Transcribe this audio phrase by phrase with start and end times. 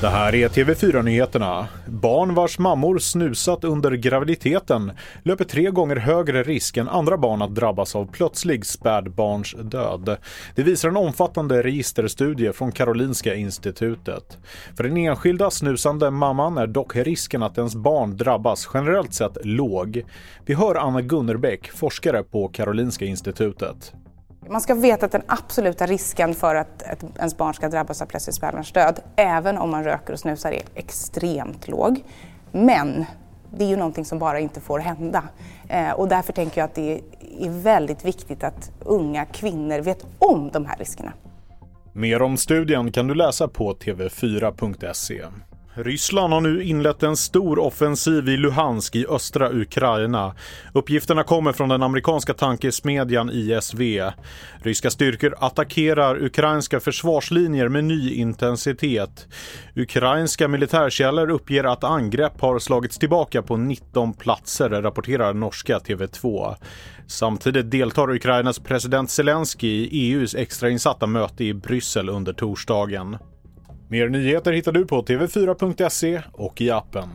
[0.00, 1.68] Det här är TV4-nyheterna.
[1.86, 4.92] Barn vars mammor snusat under graviditeten
[5.22, 10.16] löper tre gånger högre risk än andra barn att drabbas av plötslig spädbarnsdöd.
[10.54, 14.38] Det visar en omfattande registerstudie från Karolinska institutet.
[14.76, 20.02] För den enskilda snusande mamman är dock risken att ens barn drabbas generellt sett låg.
[20.46, 23.92] Vi hör Anna Gunnerbäck, forskare på Karolinska institutet.
[24.50, 26.82] Man ska veta att den absoluta risken för att
[27.18, 31.68] ens barn ska drabbas av plötslig spädbarnsdöd, även om man röker och snusar, är extremt
[31.68, 32.04] låg.
[32.52, 33.04] Men
[33.56, 35.24] det är ju någonting som bara inte får hända.
[35.68, 37.00] Eh, och därför tänker jag att det
[37.40, 41.12] är väldigt viktigt att unga kvinnor vet om de här riskerna.
[41.92, 45.22] Mer om studien kan du läsa på tv4.se.
[45.84, 50.34] Ryssland har nu inlett en stor offensiv i Luhansk i östra Ukraina.
[50.72, 53.80] Uppgifterna kommer från den amerikanska tankesmedjan ISV.
[54.62, 59.28] Ryska styrkor attackerar ukrainska försvarslinjer med ny intensitet.
[59.76, 66.56] Ukrainska militärkällor uppger att angrepp har slagits tillbaka på 19 platser, rapporterar norska TV2.
[67.06, 73.16] Samtidigt deltar Ukrainas president Zelensky i EUs extrainsatta möte i Bryssel under torsdagen.
[73.90, 77.08] Mer nyheter hittar du på tv4.se och i appen.